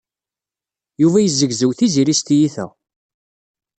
[1.01, 2.65] Yuba yezzegzew Tiziri s tyita.